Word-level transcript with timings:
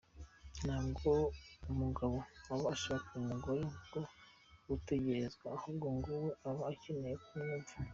Ntabwo 0.65 1.11
umugabo 1.71 2.15
aba 2.53 2.65
ashaka 2.75 3.09
umugore 3.21 3.61
wo 3.93 4.01
gutekererezwa, 4.67 5.45
ahubwo 5.57 5.85
na 6.05 6.13
we 6.23 6.29
aba 6.49 6.63
akeneye 6.73 7.17
kumwumva. 7.23 7.73